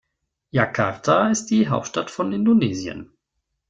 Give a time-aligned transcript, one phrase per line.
[0.49, 3.11] Jakarta ist die Hauptstadt von Indonesien.